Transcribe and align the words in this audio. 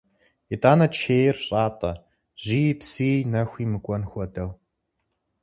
ИтӀанэ 0.53 0.87
чейр 0.97 1.35
щӀатӀэ 1.45 1.91
жьыи, 2.43 2.71
псыи, 2.79 3.17
нэхуи 3.31 3.65
мыкӀуэн 3.71 4.03
хуэдэу. 4.09 4.49